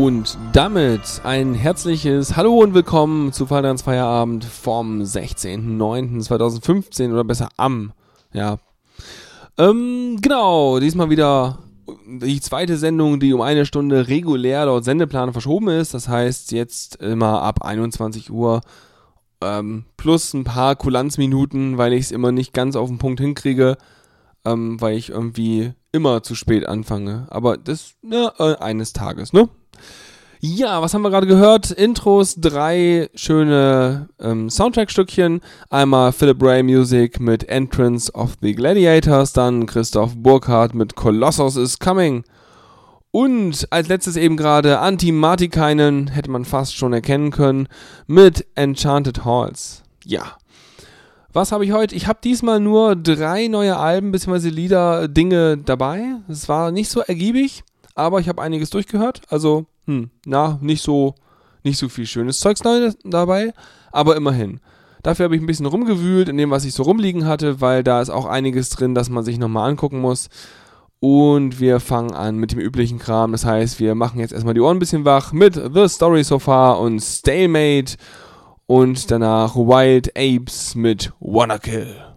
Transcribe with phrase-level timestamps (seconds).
[0.00, 7.92] Und damit ein herzliches Hallo und willkommen zu Vaterlands Feierabend vom 16.09.2015 oder besser am,
[8.32, 8.58] ja.
[9.58, 11.58] Ähm, genau, diesmal wieder
[12.06, 15.94] die zweite Sendung, die um eine Stunde regulär laut Sendeplan verschoben ist.
[15.94, 18.60] Das heißt, jetzt immer ab 21 Uhr
[19.42, 23.76] ähm, plus ein paar Kulanzminuten, weil ich es immer nicht ganz auf den Punkt hinkriege,
[24.52, 27.26] ähm, weil ich irgendwie immer zu spät anfange.
[27.30, 29.48] Aber das, ja, äh, eines Tages, ne?
[30.40, 31.72] Ja, was haben wir gerade gehört?
[31.72, 35.40] Intros, drei schöne ähm, Soundtrack-Stückchen.
[35.68, 41.80] Einmal Philip Ray Music mit Entrance of the Gladiators, dann Christoph Burkhardt mit Colossus is
[41.80, 42.22] Coming.
[43.10, 47.66] Und als letztes eben gerade Anti-Martikainen, hätte man fast schon erkennen können,
[48.06, 49.82] mit Enchanted Halls.
[50.04, 50.36] Ja.
[51.32, 51.94] Was habe ich heute?
[51.94, 54.48] Ich habe diesmal nur drei neue Alben bzw.
[54.48, 56.16] Lieder, Dinge dabei.
[56.28, 59.20] Es war nicht so ergiebig, aber ich habe einiges durchgehört.
[59.28, 61.14] Also hm, na, nicht so,
[61.64, 62.62] nicht so viel schönes Zeugs
[63.04, 63.52] dabei,
[63.90, 64.60] aber immerhin.
[65.02, 68.00] Dafür habe ich ein bisschen rumgewühlt in dem, was ich so rumliegen hatte, weil da
[68.00, 70.28] ist auch einiges drin, das man sich nochmal angucken muss.
[71.00, 73.32] Und wir fangen an mit dem üblichen Kram.
[73.32, 76.38] Das heißt, wir machen jetzt erstmal die Ohren ein bisschen wach mit The Story So
[76.38, 77.96] Far und Stalemate.
[78.70, 82.07] Und danach Wild Apes mit Wanna Kill.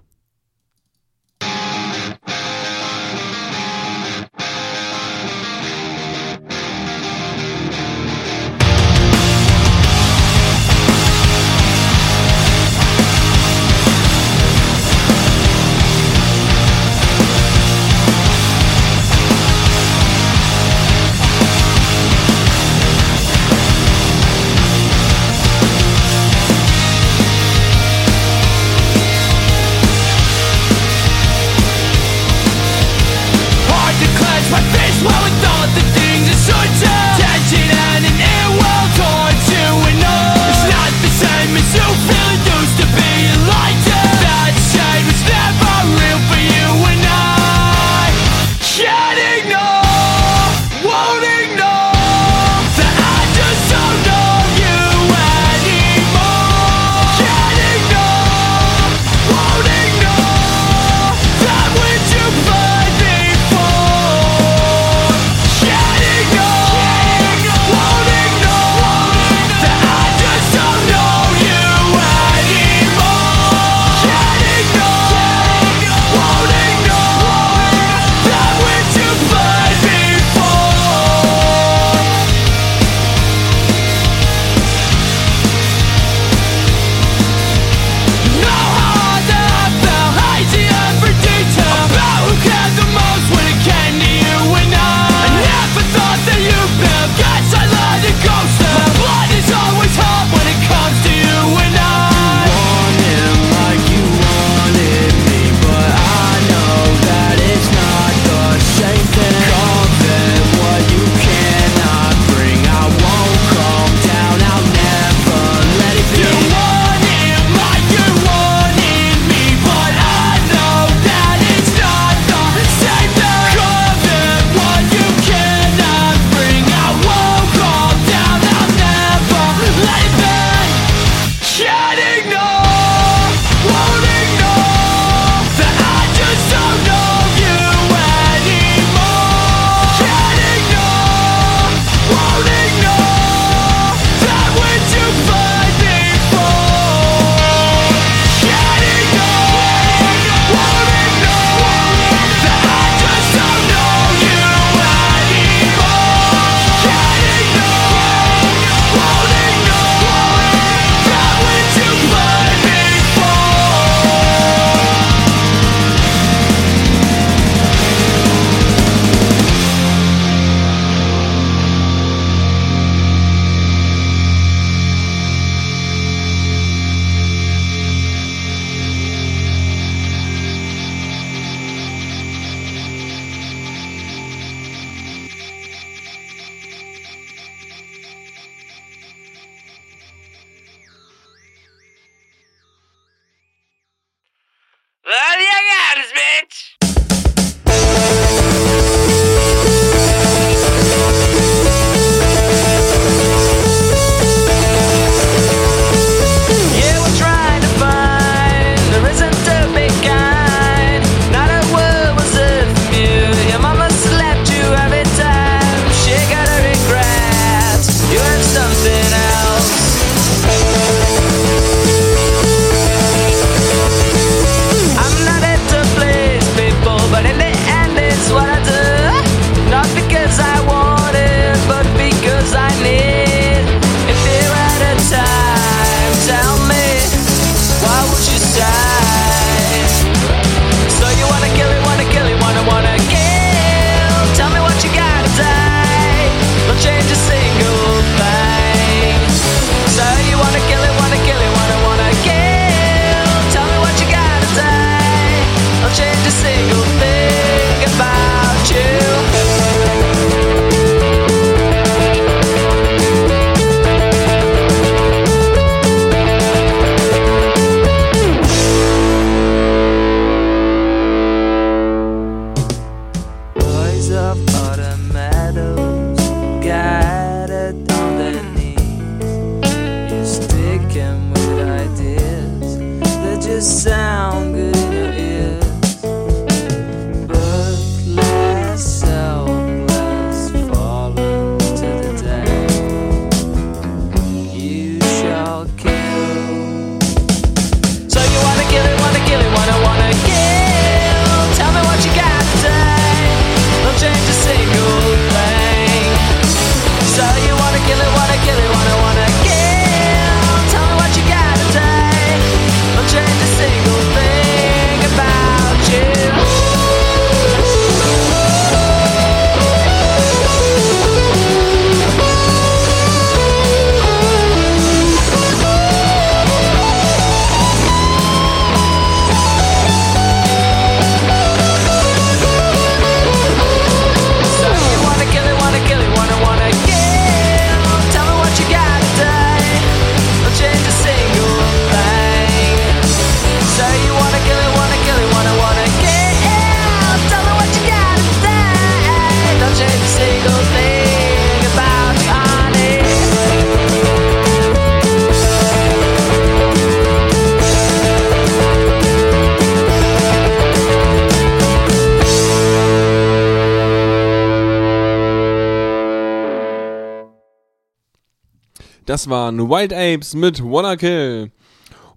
[369.22, 371.52] Das waren Wild Apes mit Wanna Kill.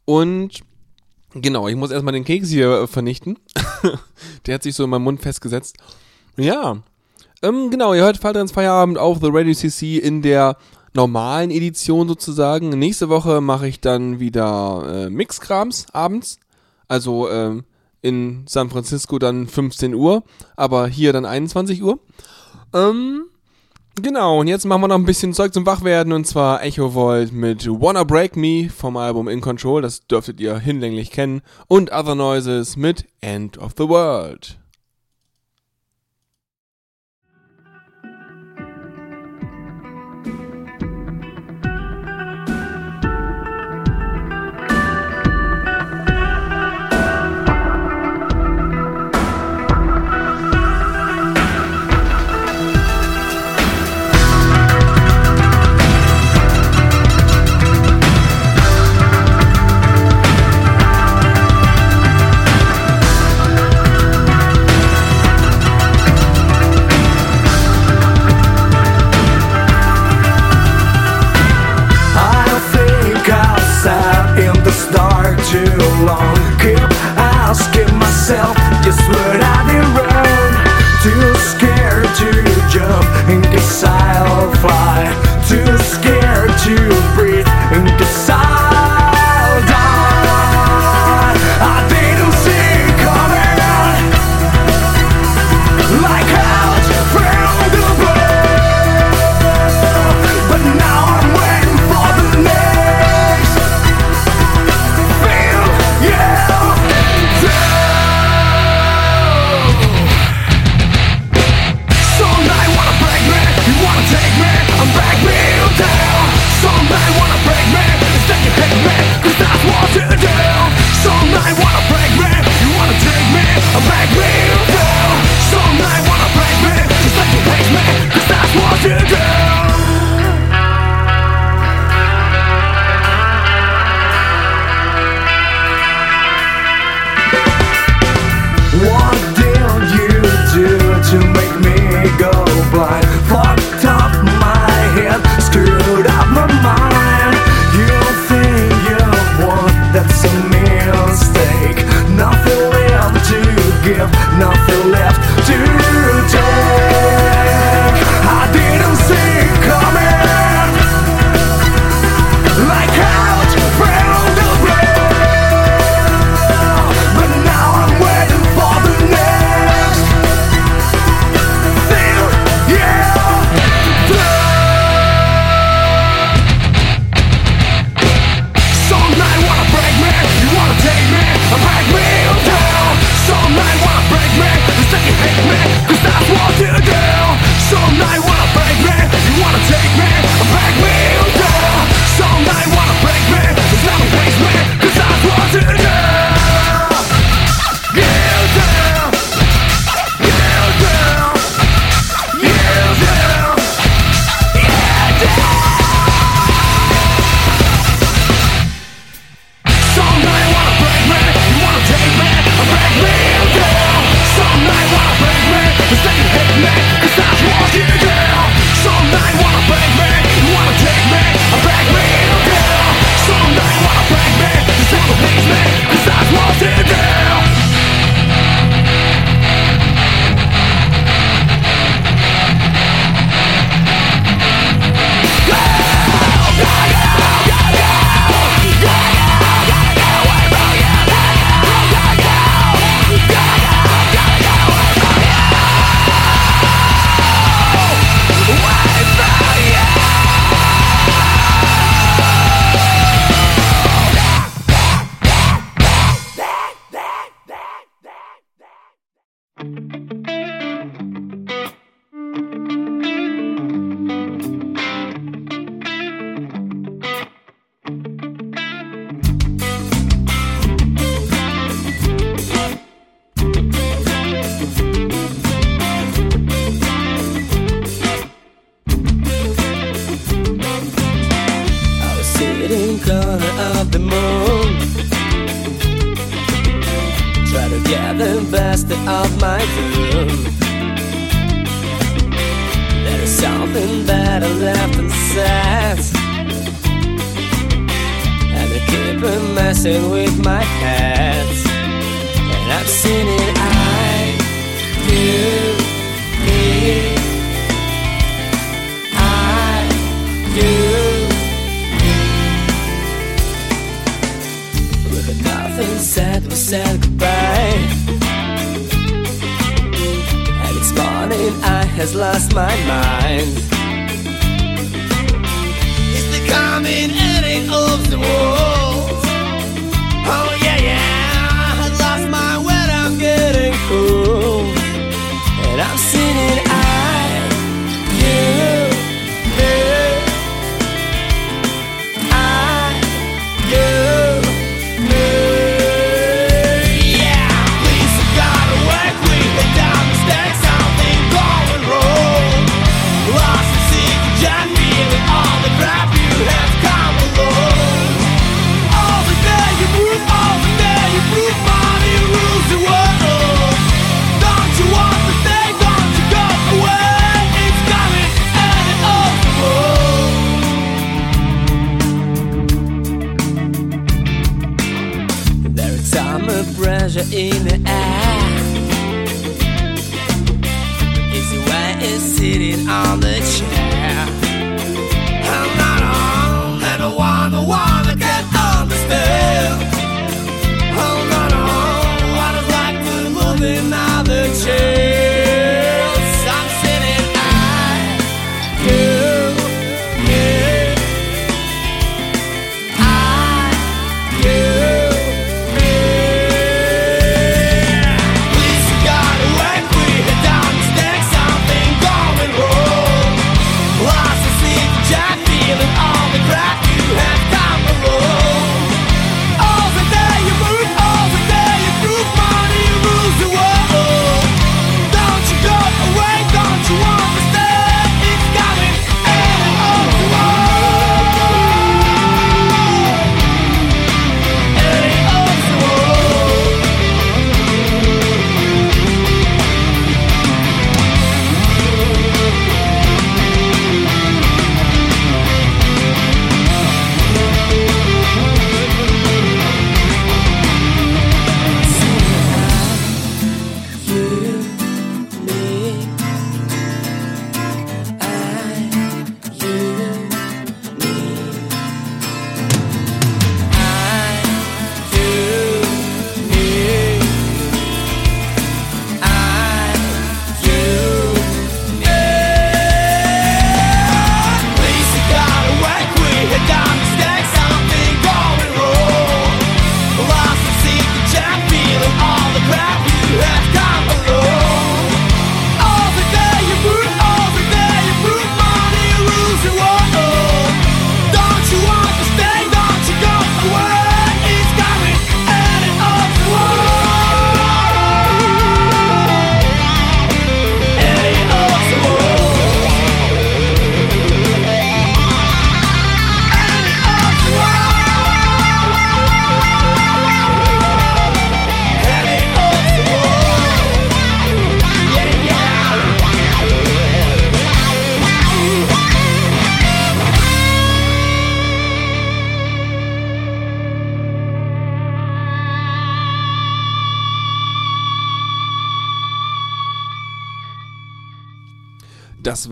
[0.07, 0.63] Und
[1.35, 3.39] genau, ich muss erstmal den Keks hier vernichten.
[4.47, 5.77] Der hat sich so in meinem Mund festgesetzt.
[6.39, 6.79] Ja,
[7.43, 10.57] ähm, genau, ihr hört Faltrens Feierabend auf The Radio CC in der
[10.95, 12.71] normalen Edition sozusagen.
[12.71, 16.39] Nächste Woche mache ich dann wieder äh, Mixkrams abends.
[16.89, 17.65] Also ähm,
[18.01, 20.23] in San Francisco dann 15 Uhr,
[20.57, 21.99] aber hier dann 21 Uhr.
[22.73, 23.27] Ähm,
[24.03, 27.33] Genau, und jetzt machen wir noch ein bisschen Zeug zum Wachwerden und zwar Echo Volt
[27.33, 32.17] mit Wanna Break Me vom Album In Control, das dürftet ihr hinlänglich kennen, und Other
[32.17, 34.59] Noises mit End of the World.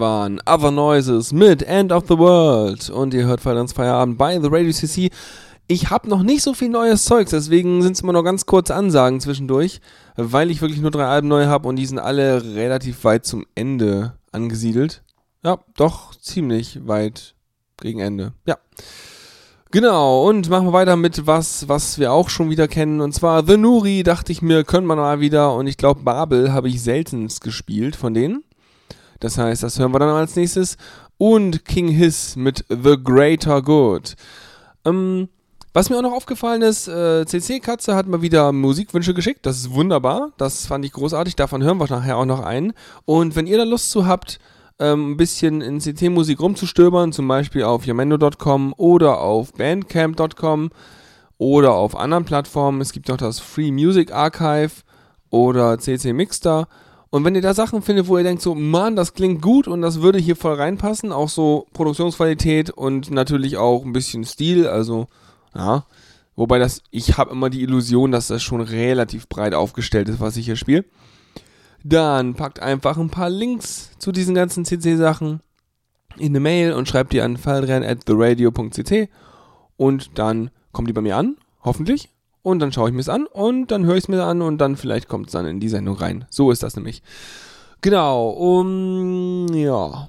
[0.02, 2.90] Waren Other Noises mit End of the World.
[2.90, 5.10] Und ihr hört Feierabends Feierabend bei The Radio CC.
[5.68, 8.74] Ich habe noch nicht so viel neues Zeugs, deswegen sind es immer noch ganz kurze
[8.74, 9.80] Ansagen zwischendurch,
[10.16, 13.46] weil ich wirklich nur drei Alben neu habe und die sind alle relativ weit zum
[13.54, 15.04] Ende angesiedelt.
[15.44, 17.36] Ja, doch ziemlich weit
[17.80, 18.32] gegen Ende.
[18.44, 18.58] Ja.
[19.70, 23.00] Genau, und machen wir weiter mit was, was wir auch schon wieder kennen.
[23.00, 25.54] Und zwar The Nuri, dachte ich mir, können wir mal wieder.
[25.54, 28.42] Und ich glaube, Babel habe ich seltenst gespielt von denen.
[29.22, 30.76] Das heißt, das hören wir dann als nächstes.
[31.16, 34.16] Und King Hiss mit The Greater Good.
[34.84, 35.28] Ähm,
[35.72, 39.46] was mir auch noch aufgefallen ist, äh, CC Katze hat mal wieder Musikwünsche geschickt.
[39.46, 40.32] Das ist wunderbar.
[40.38, 41.36] Das fand ich großartig.
[41.36, 42.72] Davon hören wir nachher auch noch einen.
[43.04, 44.40] Und wenn ihr da Lust zu habt,
[44.80, 50.70] ähm, ein bisschen in CC-Musik rumzustöbern, zum Beispiel auf yamendo.com oder auf bandcamp.com
[51.38, 52.80] oder auf anderen Plattformen.
[52.80, 54.82] Es gibt auch das Free Music Archive
[55.30, 56.66] oder CC Mixter.
[57.12, 59.82] Und wenn ihr da Sachen findet, wo ihr denkt, so, Mann, das klingt gut und
[59.82, 65.08] das würde hier voll reinpassen, auch so Produktionsqualität und natürlich auch ein bisschen Stil, also,
[65.54, 65.84] ja.
[66.36, 70.38] Wobei das, ich habe immer die Illusion, dass das schon relativ breit aufgestellt ist, was
[70.38, 70.86] ich hier spiele.
[71.84, 75.40] Dann packt einfach ein paar Links zu diesen ganzen CC-Sachen
[76.16, 79.10] in eine Mail und schreibt die an faldrian at theradio.cc
[79.76, 82.08] und dann kommen die bei mir an, hoffentlich.
[82.42, 84.58] Und dann schaue ich mir es an und dann höre ich es mir an und
[84.58, 86.24] dann vielleicht kommt es dann in die Sendung rein.
[86.28, 87.02] So ist das nämlich.
[87.80, 90.08] Genau, um, ja.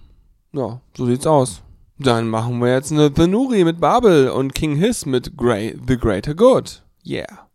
[0.52, 1.62] Ja, so sieht's aus.
[2.00, 5.98] Dann machen wir jetzt eine The Nuri mit Babel und King Hiss mit Grey, The
[5.98, 6.84] Greater Good.
[7.06, 7.48] Yeah.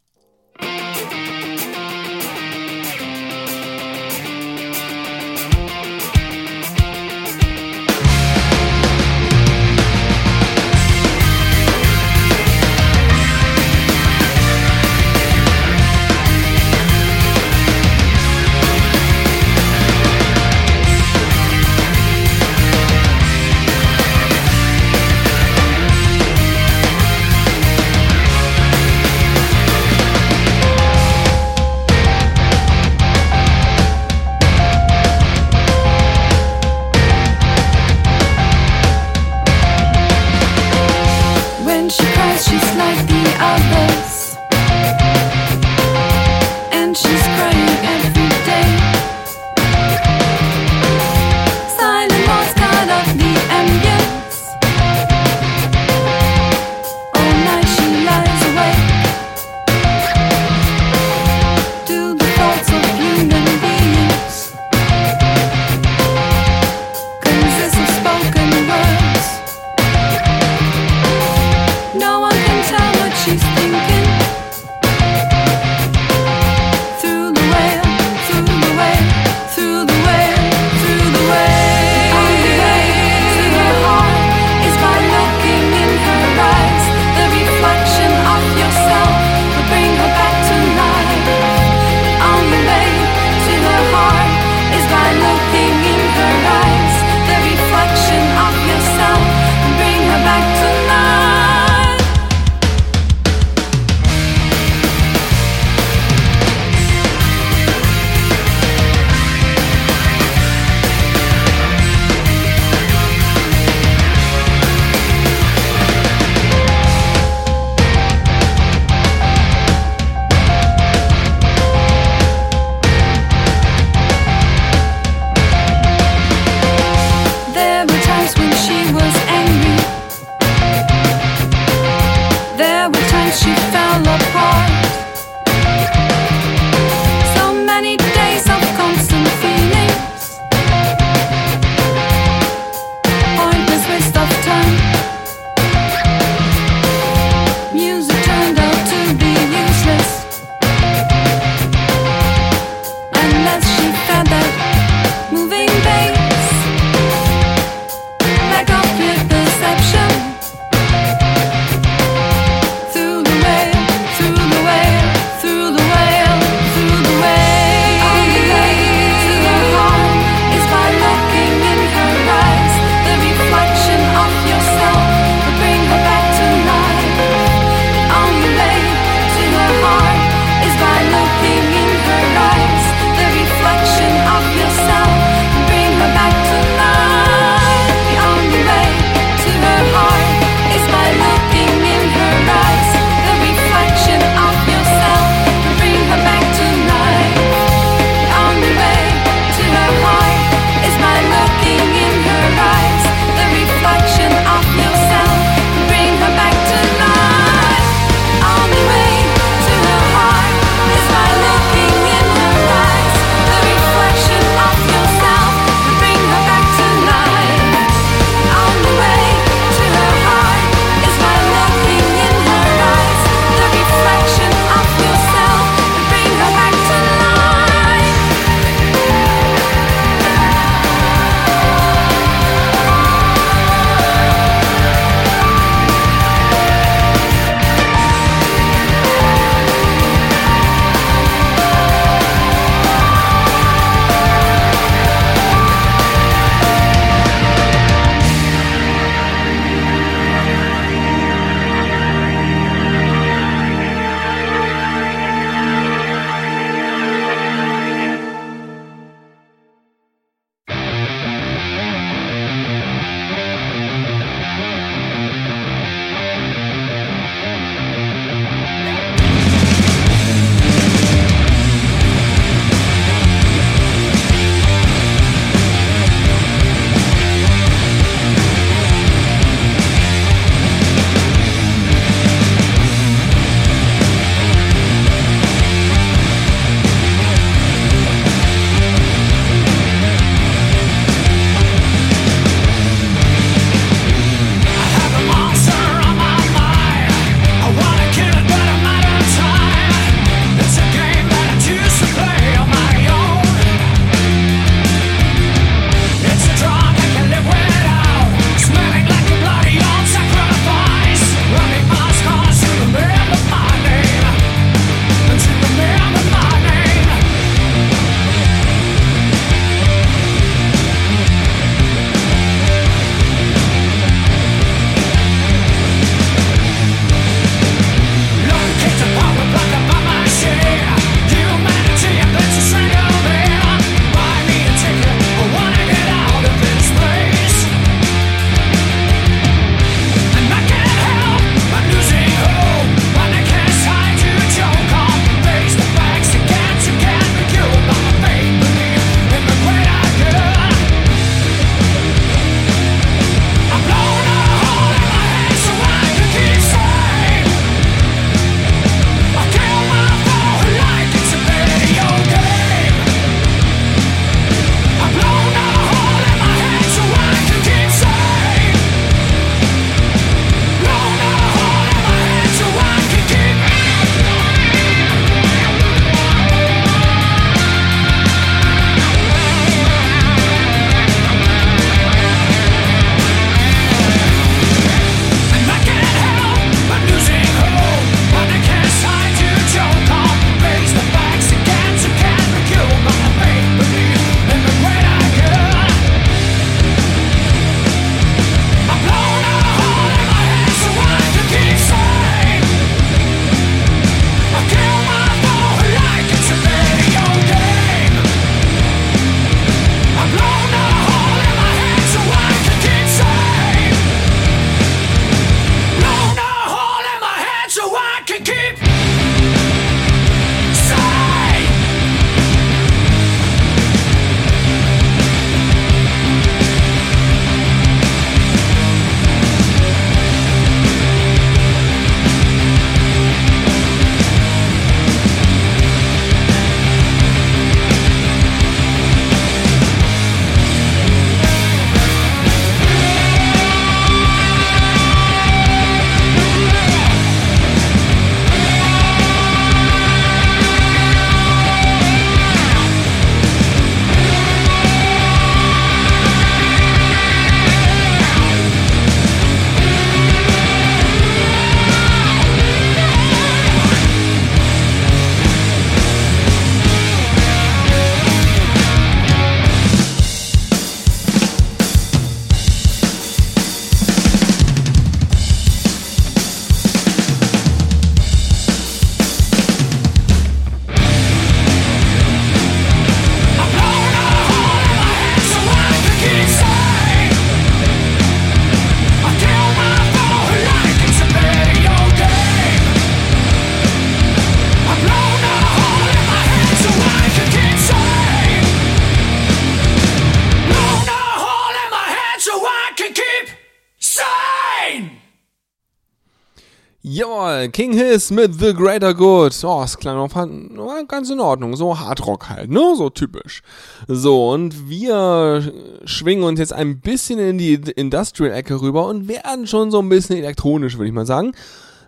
[507.79, 509.55] King Hiss mit The Greater Good.
[509.63, 511.77] Oh, es klang war ganz in Ordnung.
[511.77, 512.97] So Hardrock halt, ne?
[512.97, 513.63] So typisch.
[514.09, 515.73] So, und wir
[516.05, 520.39] schwingen uns jetzt ein bisschen in die Industrial-Ecke rüber und werden schon so ein bisschen
[520.39, 521.53] elektronisch, würde ich mal sagen.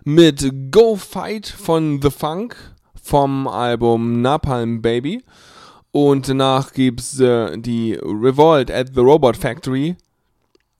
[0.03, 2.57] Mit Go Fight von The Funk
[3.01, 5.23] vom Album Napalm Baby.
[5.91, 9.95] Und danach gibt's äh, die Revolt at the Robot Factory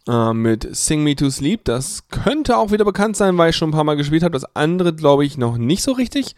[0.07, 1.63] äh, mit Sing Me to Sleep.
[1.65, 4.33] Das könnte auch wieder bekannt sein, weil ich schon ein paar Mal gespielt habe.
[4.33, 6.35] Das andere glaube ich noch nicht so richtig.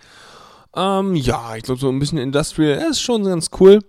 [0.75, 3.79] Ähm, ja, ich glaube so ein bisschen Industrial ist schon ganz cool.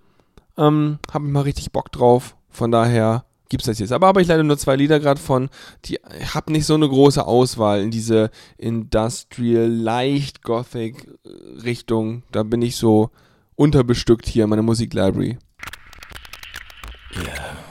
[0.57, 2.37] Ähm, habe ich mal richtig Bock drauf.
[2.51, 3.93] Von daher gibt's das jetzt.
[3.93, 5.49] Aber habe ich leider nur zwei Lieder gerade von.
[5.87, 12.23] Die ich habe nicht so eine große Auswahl in diese Industrial leicht Gothic äh, Richtung.
[12.33, 13.11] Da bin ich so
[13.57, 15.39] unterbestückt hier in meiner Musiklibrary.
[17.17, 17.64] Really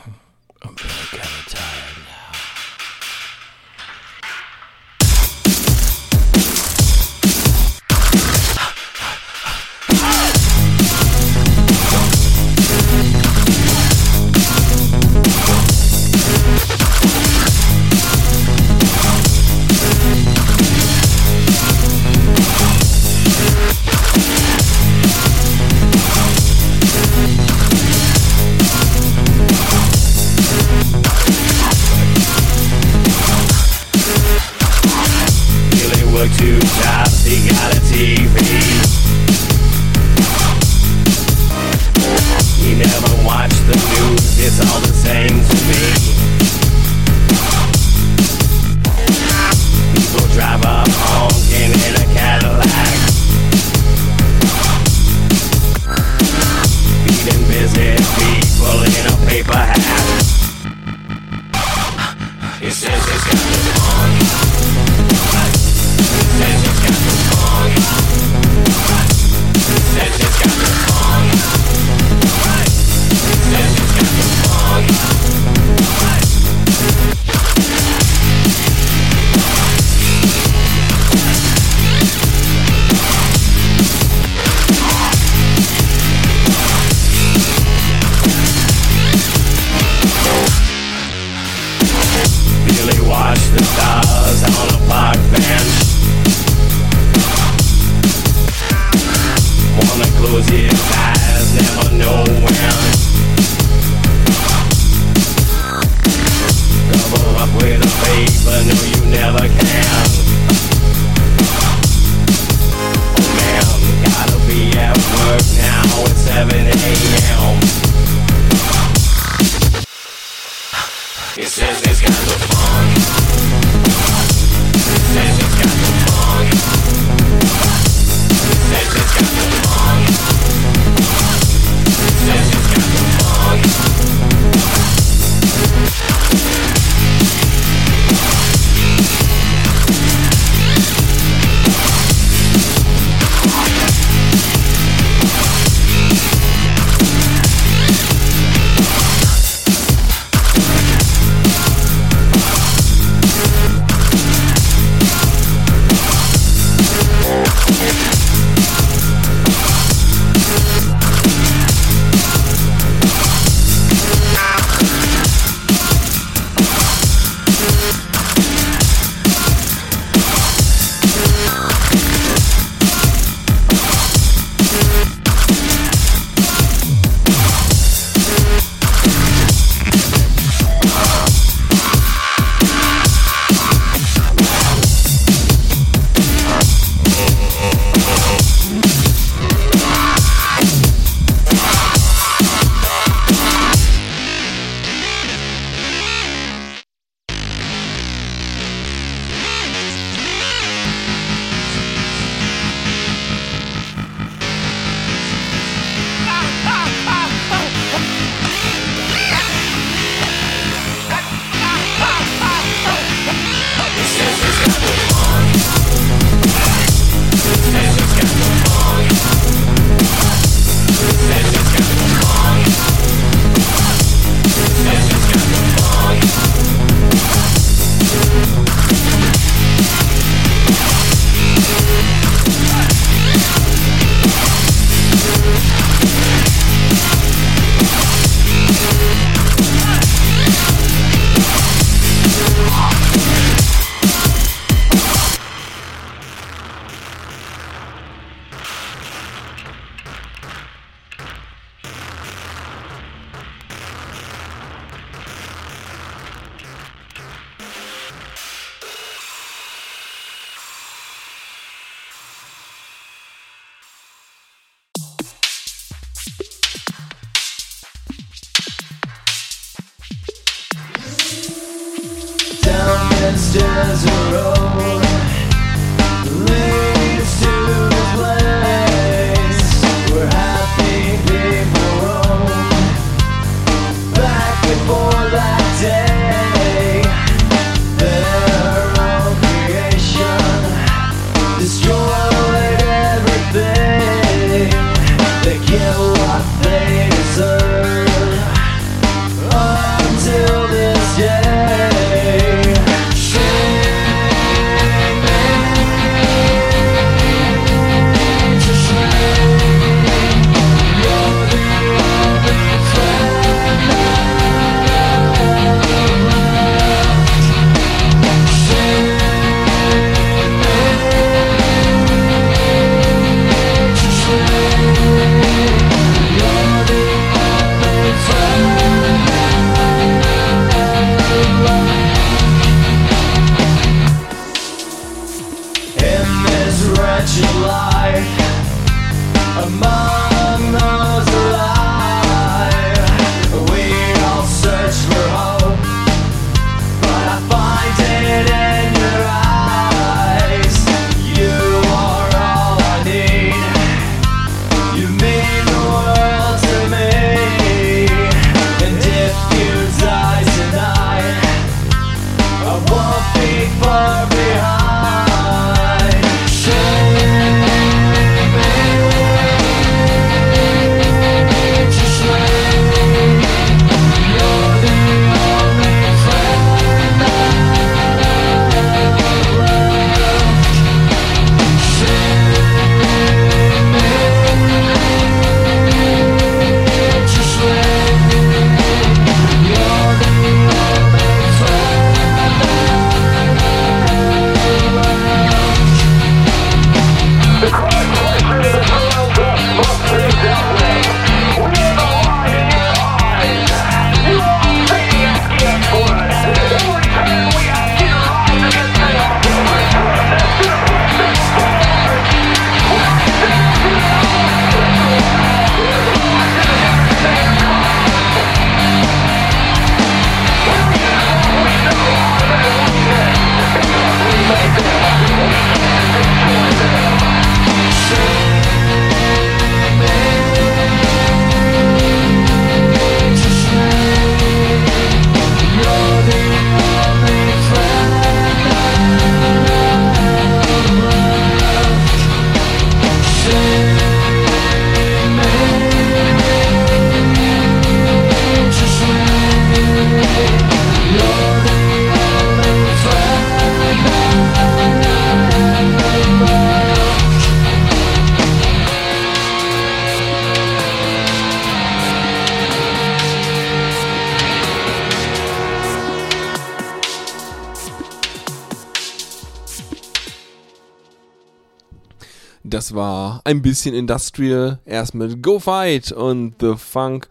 [473.44, 474.80] ein bisschen Industrial.
[474.86, 477.28] Erst mit Go Fight und The Funk.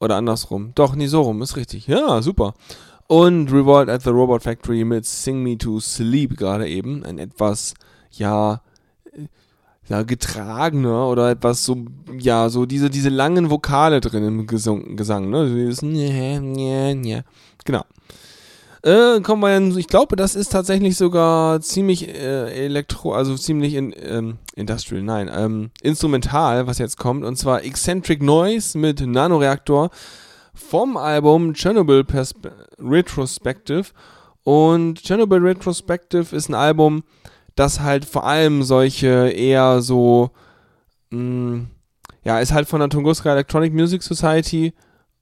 [0.00, 0.72] Oder andersrum.
[0.74, 1.86] Doch, nee, so rum, ist richtig.
[1.86, 2.54] Ja, super.
[3.06, 7.04] Und Revolt at the Robot Factory mit Sing Me to Sleep gerade eben.
[7.04, 7.74] Ein etwas,
[8.10, 8.62] ja,
[9.88, 11.84] ja, getragener oder etwas so,
[12.18, 15.72] ja, so diese, diese langen Vokale drin im Gesang, ne?
[17.64, 17.84] Genau.
[18.84, 23.72] Äh, kommen wir dann, ich glaube, das ist tatsächlich sogar ziemlich äh, elektro, also ziemlich
[23.72, 29.88] in, ähm, industrial, nein, ähm, instrumental, was jetzt kommt, und zwar Eccentric Noise mit Nanoreaktor
[30.52, 33.86] vom Album Chernobyl Perspe Retrospective.
[34.42, 37.04] Und Chernobyl Retrospective ist ein Album,
[37.56, 40.30] das halt vor allem solche eher so,
[41.08, 41.68] mh,
[42.22, 44.74] ja, ist halt von der Tunguska Electronic Music Society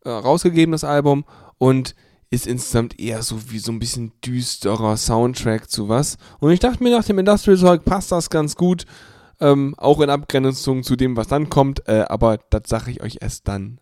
[0.04, 1.24] äh, rausgegeben, das Album,
[1.58, 1.94] und
[2.33, 6.16] ist insgesamt eher so wie so ein bisschen düsterer Soundtrack zu was.
[6.41, 8.87] Und ich dachte mir, nach dem Industrial Zeug passt das ganz gut,
[9.39, 13.18] ähm, auch in Abgrenzung zu dem, was dann kommt, äh, aber das sage ich euch
[13.20, 13.80] erst dann.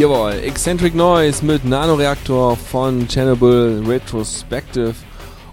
[0.00, 4.94] Jawohl, Eccentric Noise mit Nanoreaktor von Chernobyl Retrospective.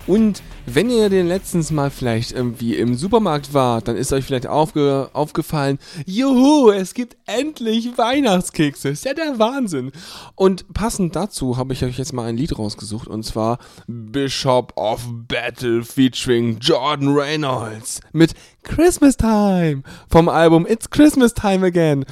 [0.08, 4.48] Und wenn ihr den letztens mal vielleicht irgendwie im Supermarkt wart, dann ist euch vielleicht
[4.48, 8.88] aufge aufgefallen, juhu, es gibt endlich Weihnachtskekse.
[8.88, 9.92] Ist ja der Wahnsinn.
[10.36, 15.06] Und passend dazu habe ich euch jetzt mal ein Lied rausgesucht und zwar Bishop of
[15.28, 18.34] Battle featuring Jordan Reynolds mit
[18.64, 22.06] Christmas Time vom Album It's Christmas Time Again.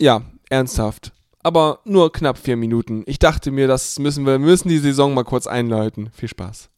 [0.00, 1.12] Ja, ernsthaft
[1.46, 3.04] aber nur knapp vier Minuten.
[3.06, 6.10] Ich dachte mir, das müssen wir, müssen die Saison mal kurz einläuten.
[6.12, 6.70] Viel Spaß.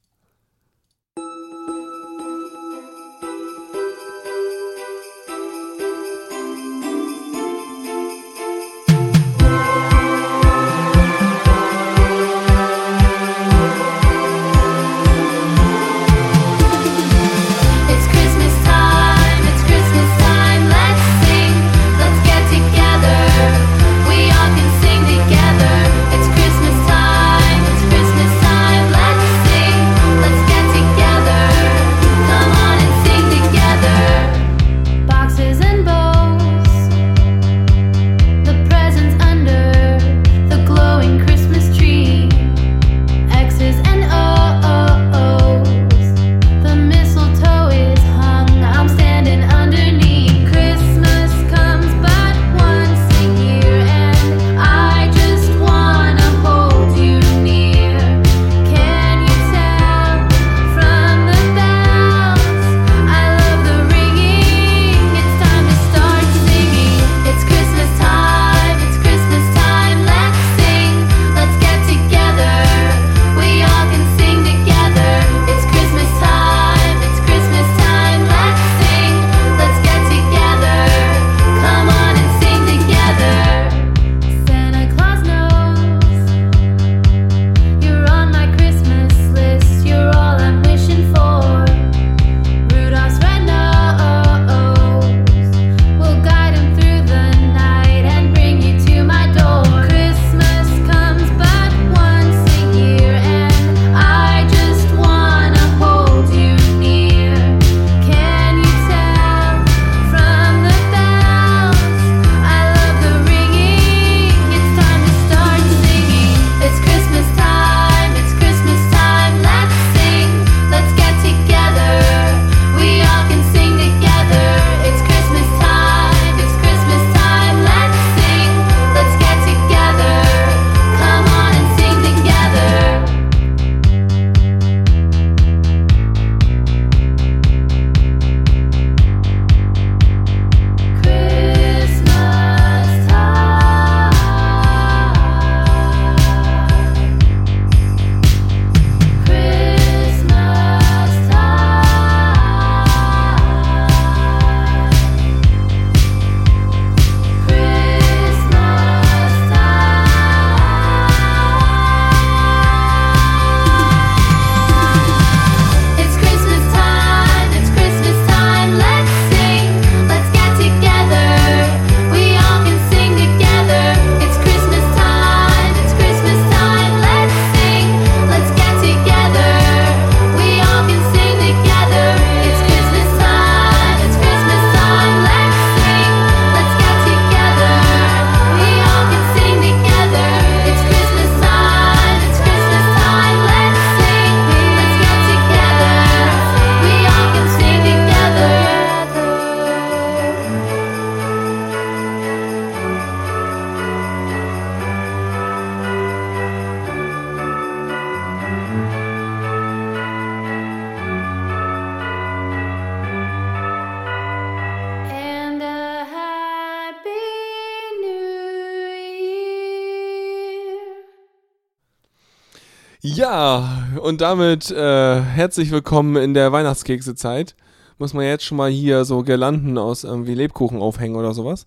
[224.09, 227.55] Und damit äh, herzlich willkommen in der Weihnachtskeksezeit.
[227.99, 231.67] Muss man jetzt schon mal hier so Girlanden aus irgendwie Lebkuchen aufhängen oder sowas.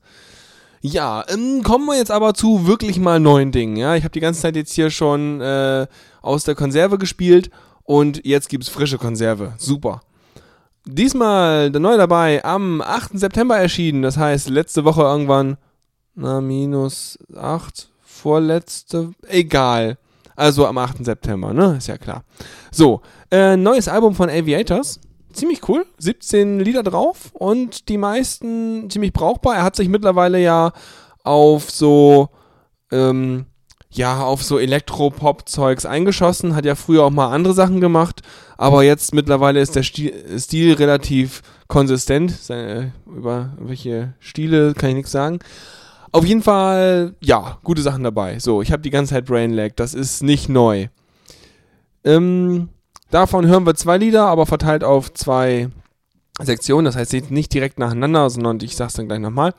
[0.82, 3.76] Ja, ähm, kommen wir jetzt aber zu wirklich mal neuen Dingen.
[3.76, 5.86] Ja, ich habe die ganze Zeit jetzt hier schon äh,
[6.24, 7.52] aus der Konserve gespielt
[7.84, 9.54] und jetzt gibt's frische Konserve.
[9.60, 10.02] Super.
[10.88, 13.20] Diesmal neu dabei, am 8.
[13.20, 14.02] September erschienen.
[14.02, 15.58] Das heißt, letzte Woche irgendwann,
[16.16, 20.00] na, minus 8, vorletzte, egal.
[20.42, 21.06] Also am 8.
[21.06, 21.76] September, ne?
[21.78, 22.24] Ist ja klar.
[22.72, 25.00] So, äh, neues Album von Aviators.
[25.32, 25.86] Ziemlich cool.
[26.00, 29.58] 17 Lieder drauf und die meisten ziemlich brauchbar.
[29.58, 30.72] Er hat sich mittlerweile ja
[31.24, 32.30] auf so,
[32.92, 33.46] ähm,
[33.92, 36.56] ja, auf so Elektropop-Zeugs eingeschossen.
[36.56, 38.22] Hat ja früher auch mal andere Sachen gemacht.
[38.58, 42.32] Aber jetzt mittlerweile ist der Stil, Stil relativ konsistent.
[42.32, 45.38] Seine, über welche Stile kann ich nichts sagen.
[46.14, 48.40] Auf jeden Fall, ja, gute Sachen dabei.
[48.40, 50.88] So, ich habe die ganze Zeit Brain Lag, das ist nicht neu.
[52.04, 52.70] Ähm,
[53.12, 55.70] davon hören wir zwei Lieder, aber verteilt auf zwei
[56.42, 59.54] Sektionen, das heißt nicht direkt nacheinander, sondern ich sag's dann gleich nochmal.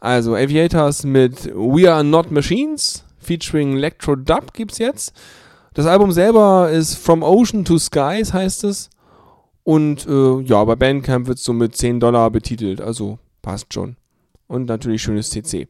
[0.00, 5.12] Also Aviators mit We Are Not Machines featuring Electro Dub gibt's jetzt.
[5.74, 8.90] Das Album selber ist From Ocean to Skies heißt es.
[9.64, 13.97] Und äh, ja, bei Bandcamp wird's so mit 10 Dollar betitelt, also passt schon.
[14.48, 15.68] Und natürlich schönes CC.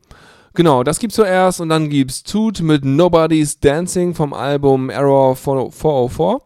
[0.54, 6.40] Genau, das gibt's zuerst und dann gibt's Toot mit Nobody's Dancing vom Album Error 404.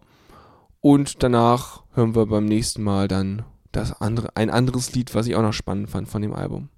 [0.81, 5.37] Und danach hören wir beim nächsten Mal dann das andere, ein anderes Lied, was ich
[5.37, 6.69] auch noch spannend fand von dem Album.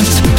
[0.00, 0.29] past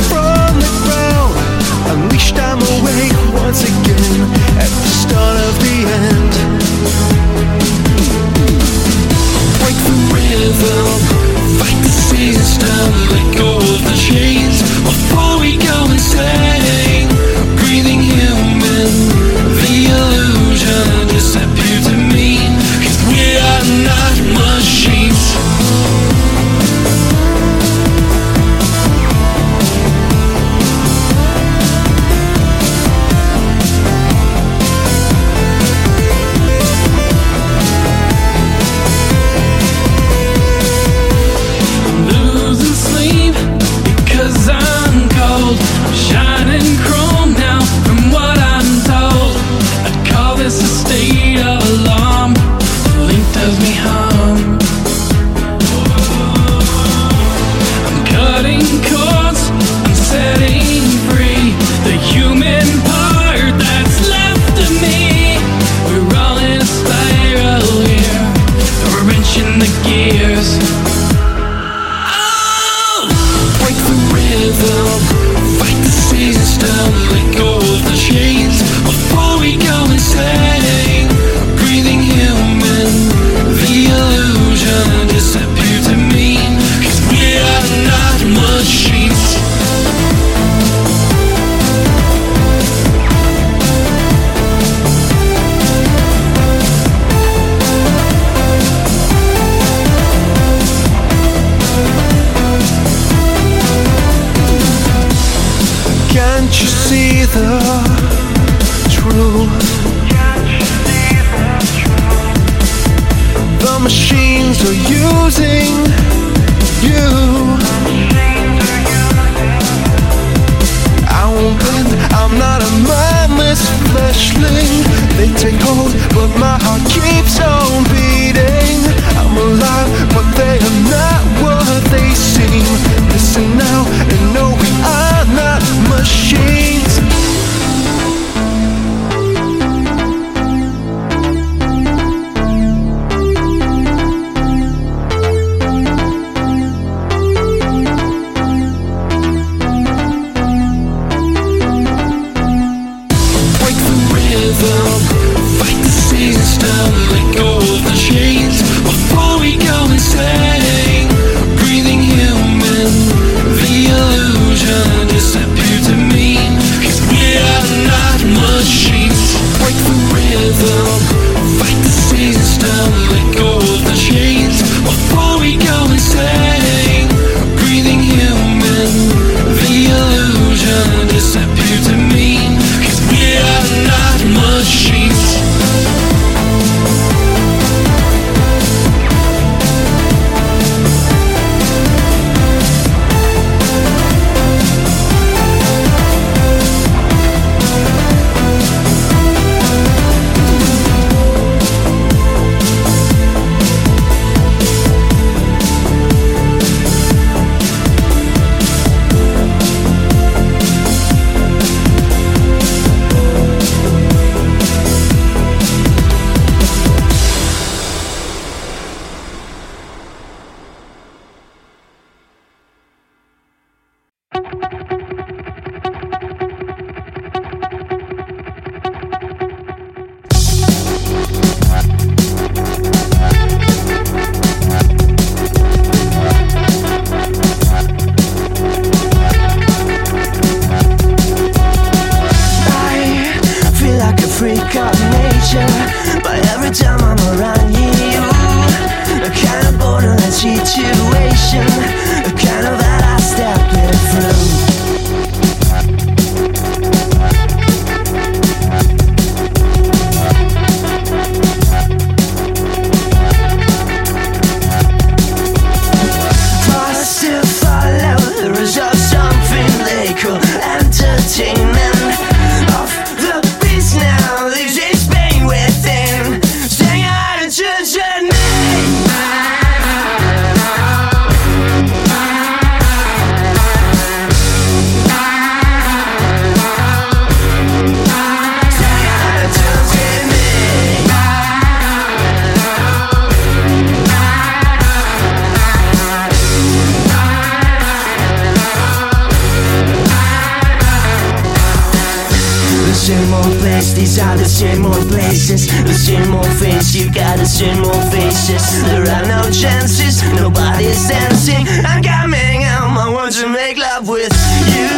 [306.94, 311.66] you got to same more faces There are no chances, nobody's dancing.
[311.86, 314.34] I'm coming home, I want to make love with
[314.68, 314.92] you.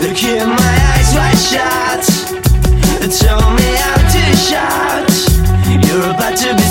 [0.00, 2.04] Look in my eyes wide shut.
[3.06, 5.06] Told me how to shout.
[5.86, 6.65] You're about to be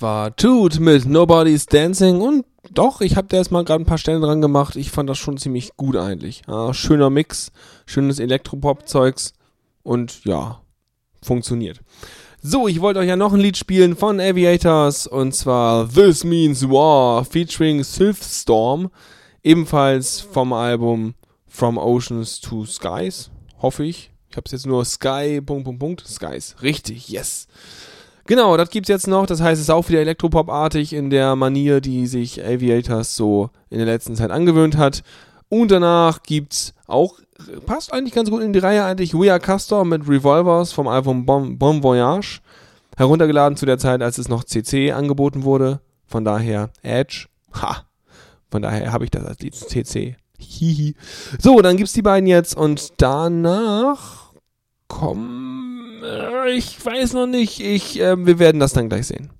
[0.00, 3.98] War Toot mit Nobody's Dancing und doch, ich habe da jetzt mal gerade ein paar
[3.98, 4.76] Stellen dran gemacht.
[4.76, 6.42] Ich fand das schon ziemlich gut eigentlich.
[6.46, 7.52] Ja, schöner Mix,
[7.86, 9.32] schönes Elektropop-Zeugs
[9.82, 10.60] und ja,
[11.22, 11.80] funktioniert.
[12.42, 16.68] So, ich wollte euch ja noch ein Lied spielen von Aviators und zwar This Means
[16.68, 18.90] War featuring Sylphstorm,
[19.42, 21.14] ebenfalls vom Album
[21.46, 23.30] From Oceans to Skies,
[23.60, 24.10] hoffe ich.
[24.30, 26.54] Ich habe es jetzt nur Sky, Punkt, Punkt, Punkt, Skies.
[26.62, 27.48] Richtig, yes.
[28.26, 29.26] Genau, das gibt's jetzt noch.
[29.26, 33.78] Das heißt, es ist auch wieder Elektropop-artig in der Manier, die sich Aviators so in
[33.78, 35.02] der letzten Zeit angewöhnt hat.
[35.48, 37.18] Und danach gibt's auch,
[37.66, 41.26] passt eigentlich ganz gut in die Reihe eigentlich, We Are Castor mit Revolvers vom Album
[41.26, 42.40] Bon, bon Voyage.
[42.96, 45.80] Heruntergeladen zu der Zeit, als es noch CC angeboten wurde.
[46.06, 47.26] Von daher Edge.
[47.54, 47.84] Ha.
[48.50, 50.16] Von daher habe ich das als Lied CC.
[50.38, 50.94] Hihi.
[51.38, 54.29] So, dann gibt's die beiden jetzt und danach
[54.90, 56.02] kommen.
[56.02, 57.60] Äh, ich weiß noch nicht.
[57.60, 59.30] Ich, äh, wir werden das dann gleich sehen.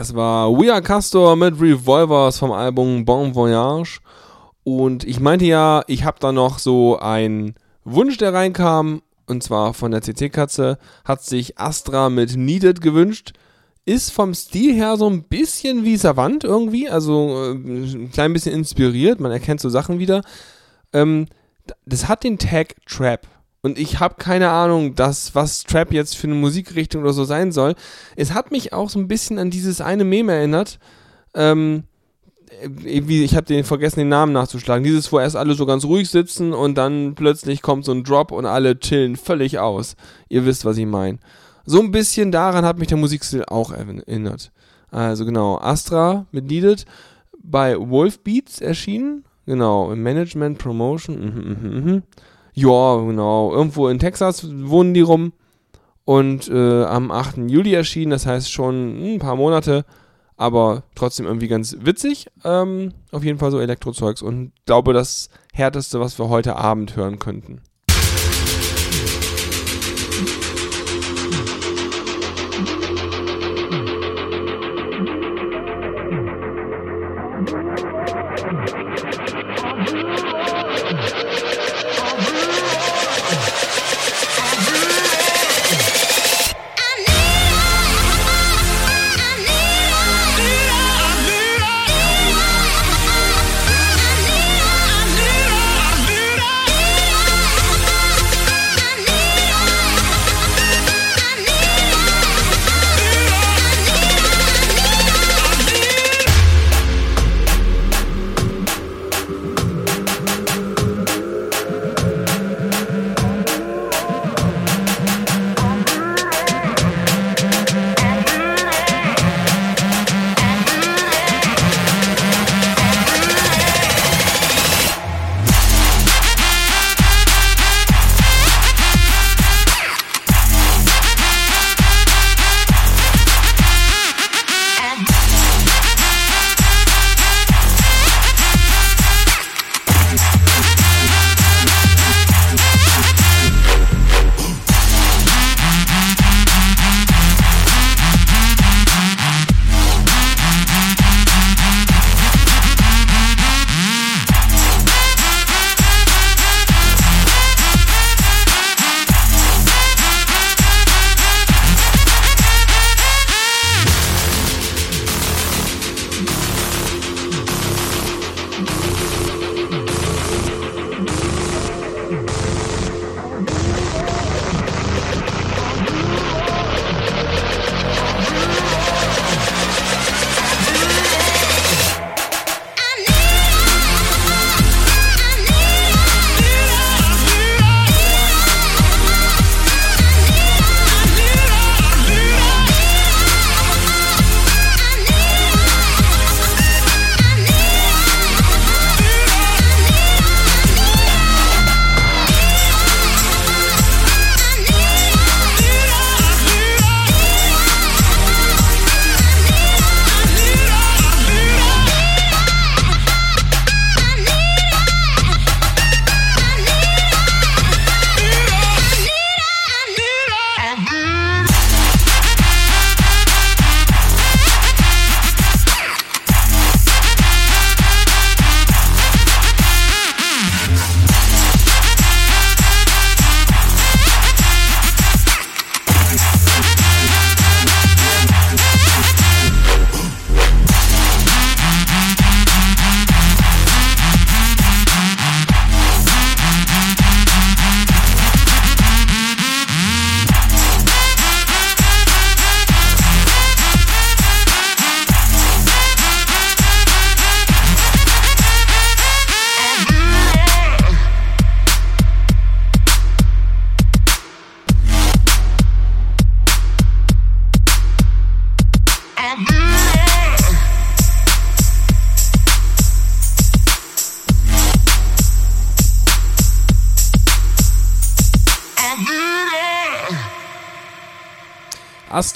[0.00, 4.00] Das war We Are Castor mit Revolvers vom Album Bon Voyage.
[4.64, 7.54] Und ich meinte ja, ich habe da noch so einen
[7.84, 9.02] Wunsch, der reinkam.
[9.26, 13.34] Und zwar von der CC-Katze hat sich Astra mit Needed gewünscht.
[13.84, 16.88] Ist vom Stil her so ein bisschen wie Savant irgendwie.
[16.88, 19.20] Also äh, ein klein bisschen inspiriert.
[19.20, 20.22] Man erkennt so Sachen wieder.
[20.94, 21.26] Ähm,
[21.84, 23.26] das hat den Tag Trap.
[23.62, 27.52] Und ich habe keine Ahnung, das, was Trap jetzt für eine Musikrichtung oder so sein
[27.52, 27.74] soll.
[28.16, 30.78] Es hat mich auch so ein bisschen an dieses eine Meme erinnert.
[31.34, 31.84] Ähm,
[32.84, 34.84] irgendwie, ich habe den vergessen, den Namen nachzuschlagen.
[34.84, 38.32] Dieses, wo erst alle so ganz ruhig sitzen und dann plötzlich kommt so ein Drop
[38.32, 39.94] und alle chillen völlig aus.
[40.28, 41.18] Ihr wisst, was ich meine.
[41.66, 44.50] So ein bisschen daran hat mich der Musikstil auch erinnert.
[44.90, 46.84] Also genau, Astra mit Needed
[47.42, 49.24] bei Wolf Beats erschienen.
[49.46, 51.18] Genau, Management, Promotion.
[51.18, 52.02] Mhm, mhm, mhm.
[52.60, 53.52] Ja, genau.
[53.52, 55.32] Irgendwo in Texas wohnen die rum.
[56.04, 57.48] Und äh, am 8.
[57.48, 59.84] Juli erschienen, das heißt schon ein paar Monate,
[60.36, 62.26] aber trotzdem irgendwie ganz witzig.
[62.44, 67.18] Ähm, auf jeden Fall so Elektrozeugs und glaube das härteste, was wir heute Abend hören
[67.18, 67.62] könnten.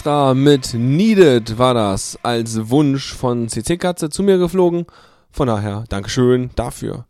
[0.05, 4.85] Astra mit Needed war das als Wunsch von CC Katze zu mir geflogen.
[5.31, 7.07] Von daher, Dankeschön dafür.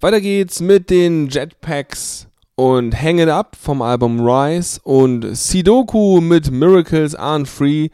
[0.00, 6.52] Weiter geht's mit den Jetpacks und Hang It Up vom Album Rise und Sidoku mit
[6.52, 7.88] Miracles Aren't Free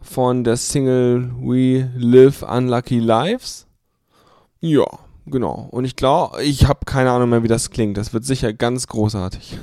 [0.00, 3.66] von der Single We Live Unlucky Lives.
[4.60, 4.86] Ja,
[5.26, 5.66] genau.
[5.72, 7.96] Und ich glaube, ich habe keine Ahnung mehr, wie das klingt.
[7.96, 9.58] Das wird sicher ganz großartig.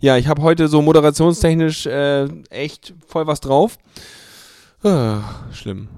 [0.00, 3.78] Ja, ich habe heute so moderationstechnisch äh, echt voll was drauf.
[4.84, 5.22] Ah,
[5.52, 5.88] schlimm.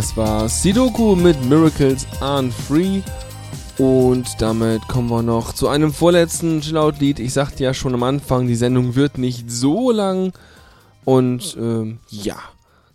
[0.00, 3.02] Das war Sidoku mit Miracles Aren't Free.
[3.76, 7.18] Und damit kommen wir noch zu einem vorletzten Chillout-Lied.
[7.18, 10.32] Ich sagte ja schon am Anfang, die Sendung wird nicht so lang.
[11.04, 12.38] Und ähm, ja,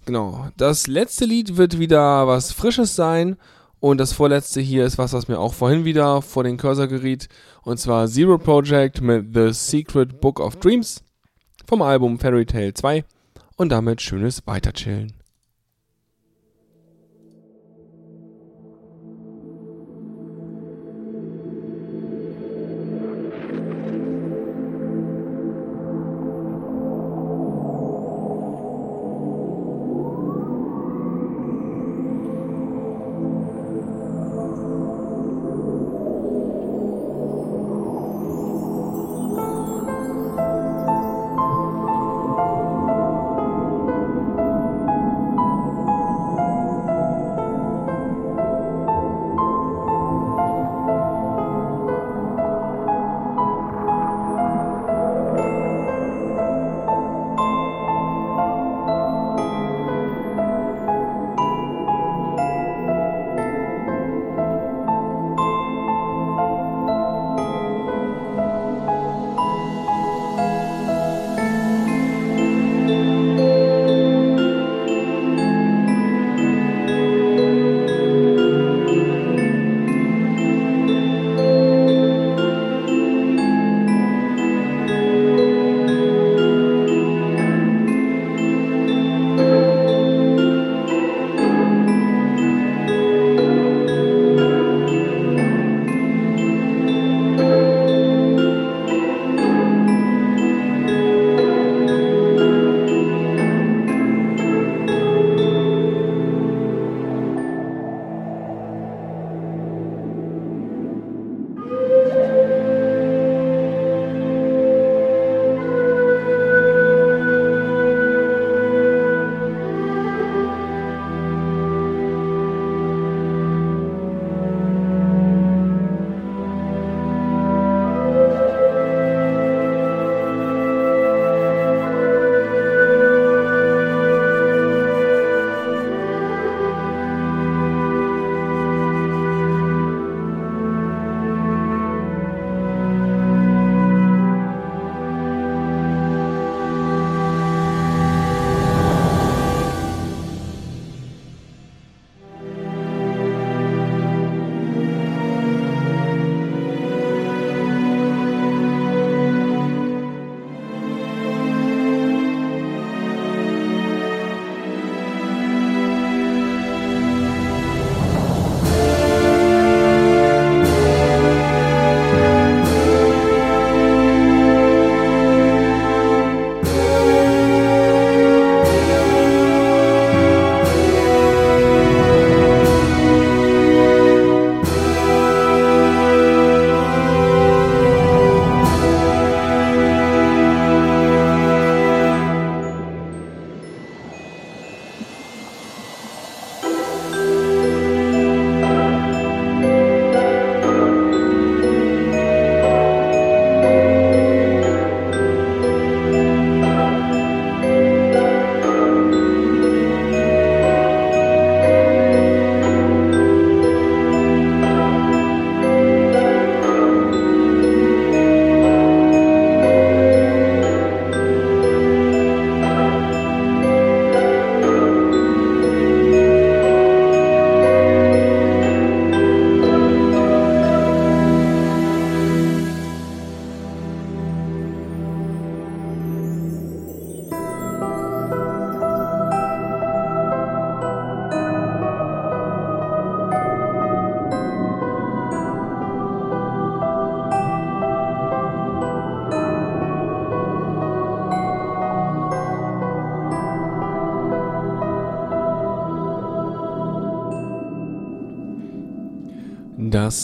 [0.07, 0.47] genau.
[0.57, 3.37] Das letzte Lied wird wieder was Frisches sein.
[3.79, 7.29] Und das vorletzte hier ist was, was mir auch vorhin wieder vor den Cursor geriet.
[7.61, 11.03] Und zwar Zero Project mit The Secret Book of Dreams
[11.67, 13.05] vom Album Fairy Tale 2.
[13.57, 15.24] Und damit schönes Weiterchillen.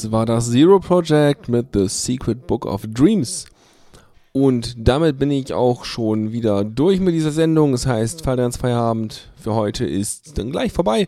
[0.10, 3.46] War das Zero Project mit The Secret Book of Dreams.
[4.34, 7.74] Und damit bin ich auch schon wieder durch mit dieser Sendung.
[7.74, 11.08] Das heißt, Feierabend für heute ist dann gleich vorbei.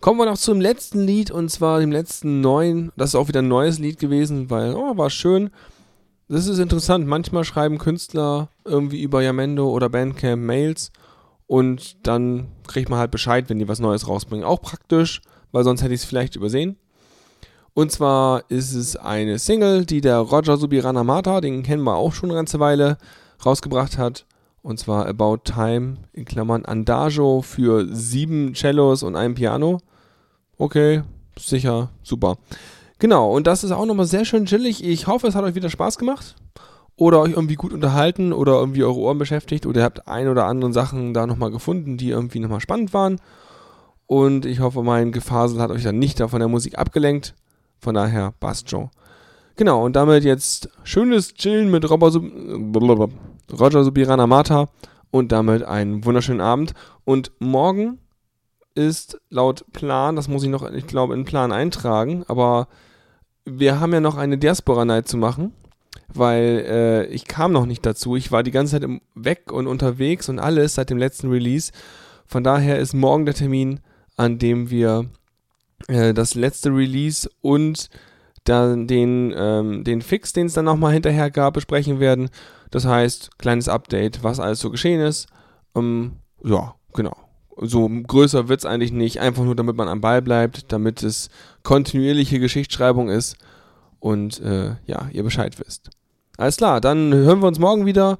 [0.00, 2.92] Kommen wir noch zum letzten Lied und zwar dem letzten neuen.
[2.96, 5.50] Das ist auch wieder ein neues Lied gewesen, weil, oh, war schön.
[6.28, 7.06] Das ist interessant.
[7.06, 10.92] Manchmal schreiben Künstler irgendwie über Yamendo oder Bandcamp Mails
[11.46, 14.44] Und dann kriegt man halt Bescheid, wenn die was Neues rausbringen.
[14.44, 16.76] Auch praktisch, weil sonst hätte ich es vielleicht übersehen.
[17.78, 22.28] Und zwar ist es eine Single, die der Roger Subiranamata, den kennen wir auch schon
[22.28, 22.98] eine ganze Weile,
[23.46, 24.26] rausgebracht hat.
[24.62, 29.78] Und zwar About Time, in Klammern Andagio für sieben Cellos und ein Piano.
[30.56, 31.04] Okay,
[31.38, 32.38] sicher, super.
[32.98, 34.82] Genau, und das ist auch nochmal sehr schön chillig.
[34.82, 36.34] Ich hoffe, es hat euch wieder Spaß gemacht.
[36.96, 39.66] Oder euch irgendwie gut unterhalten oder irgendwie eure Ohren beschäftigt.
[39.66, 43.20] Oder ihr habt ein oder andere Sachen da nochmal gefunden, die irgendwie nochmal spannend waren.
[44.08, 47.36] Und ich hoffe, mein Gefasel hat euch dann nicht da von der Musik abgelenkt.
[47.80, 48.90] Von daher, passt schon.
[49.56, 52.20] Genau, und damit jetzt schönes Chillen mit Roger,
[53.52, 54.68] Roger Subirana Mata
[55.10, 56.74] und damit einen wunderschönen Abend.
[57.04, 57.98] Und morgen
[58.74, 62.68] ist laut Plan, das muss ich noch, ich glaube, in Plan eintragen, aber
[63.44, 65.52] wir haben ja noch eine Diaspora Night zu machen,
[66.14, 68.14] weil äh, ich kam noch nicht dazu.
[68.14, 71.72] Ich war die ganze Zeit weg und unterwegs und alles seit dem letzten Release.
[72.26, 73.80] Von daher ist morgen der Termin,
[74.16, 75.06] an dem wir
[75.86, 77.88] äh, das letzte Release und
[78.44, 82.30] dann den, ähm, den Fix, den es dann nochmal hinterher gab, besprechen werden.
[82.70, 85.26] Das heißt, kleines Update, was alles so geschehen ist.
[85.74, 87.16] Ähm, ja, genau.
[87.60, 91.28] So größer wird es eigentlich nicht, einfach nur damit man am Ball bleibt, damit es
[91.62, 93.36] kontinuierliche Geschichtsschreibung ist
[93.98, 95.90] und äh, ja, ihr Bescheid wisst.
[96.36, 98.18] Alles klar, dann hören wir uns morgen wieder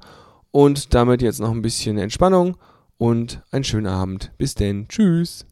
[0.51, 2.57] und damit jetzt noch ein bisschen Entspannung
[2.97, 4.31] und einen schönen Abend.
[4.37, 4.87] Bis denn.
[4.89, 5.45] Tschüss.